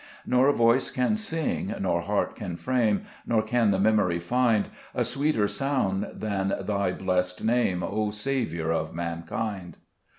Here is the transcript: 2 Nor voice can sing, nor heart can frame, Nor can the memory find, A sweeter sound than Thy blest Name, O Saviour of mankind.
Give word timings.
2 0.25 0.31
Nor 0.31 0.51
voice 0.51 0.89
can 0.89 1.15
sing, 1.15 1.75
nor 1.79 2.01
heart 2.01 2.35
can 2.35 2.55
frame, 2.55 3.03
Nor 3.23 3.43
can 3.43 3.69
the 3.69 3.77
memory 3.77 4.17
find, 4.17 4.69
A 4.95 5.03
sweeter 5.03 5.47
sound 5.47 6.07
than 6.11 6.55
Thy 6.61 6.91
blest 6.91 7.43
Name, 7.43 7.83
O 7.83 8.09
Saviour 8.09 8.71
of 8.73 8.95
mankind. 8.95 9.77